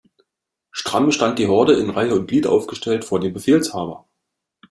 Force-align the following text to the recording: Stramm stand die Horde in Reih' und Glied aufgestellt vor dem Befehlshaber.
Stramm 0.71 1.11
stand 1.11 1.37
die 1.37 1.45
Horde 1.45 1.73
in 1.77 1.91
Reih' 1.91 2.11
und 2.15 2.25
Glied 2.25 2.47
aufgestellt 2.47 3.05
vor 3.05 3.19
dem 3.19 3.33
Befehlshaber. 3.33 4.07